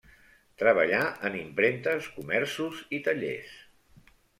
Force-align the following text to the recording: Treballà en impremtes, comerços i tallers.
Treballà 0.61 1.01
en 1.29 1.37
impremtes, 1.43 2.11
comerços 2.19 2.85
i 3.01 3.05
tallers. 3.11 3.59